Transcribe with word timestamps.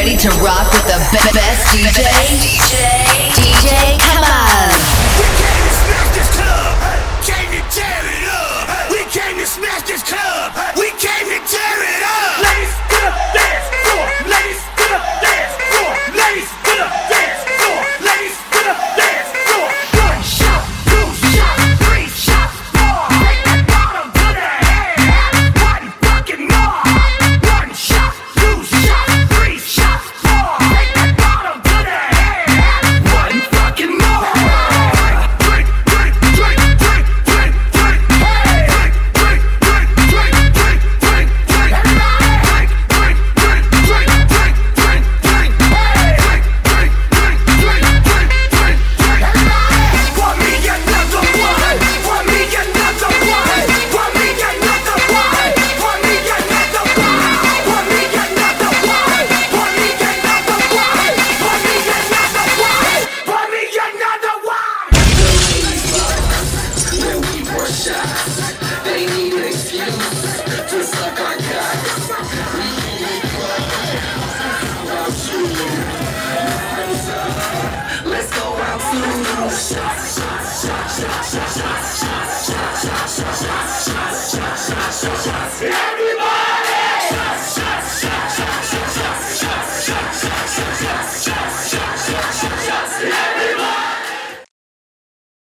ready 0.00 0.16
to 0.16 0.30
rock 0.40 0.72
with 0.72 0.86
the 0.86 0.98
be- 1.12 1.32
best 1.36 1.76
DJ? 1.76 2.09
Let's 78.04 78.30
go 78.34 78.42
out 78.42 78.80
to 78.80 78.96
the 78.96 79.10